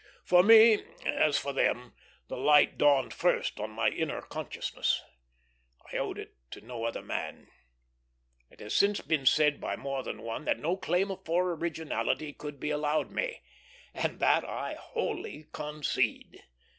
For 0.25 0.41
me, 0.41 0.83
as 1.05 1.37
for 1.37 1.53
them, 1.53 1.93
the 2.27 2.35
light 2.35 2.75
dawned 2.79 3.13
first 3.13 3.59
on 3.59 3.69
my 3.69 3.89
inner 3.89 4.23
consciousness; 4.23 5.03
I 5.93 5.97
owed 5.97 6.17
it 6.17 6.33
to 6.49 6.61
no 6.61 6.85
other 6.85 7.03
man. 7.03 7.49
It 8.49 8.61
has 8.61 8.73
since 8.73 8.99
been 9.01 9.27
said 9.27 9.61
by 9.61 9.75
more 9.75 10.01
than 10.01 10.23
one 10.23 10.45
that 10.45 10.57
no 10.57 10.75
claim 10.75 11.15
for 11.23 11.51
originality 11.53 12.33
could 12.33 12.59
be 12.59 12.71
allowed 12.71 13.11
me; 13.11 13.41
and 13.93 14.19
that 14.19 14.43
I 14.43 14.73
wholly 14.73 15.45
concede. 15.53 16.41